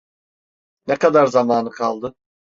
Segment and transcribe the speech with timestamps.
[0.87, 2.15] Ne kadar zamanı kaldı?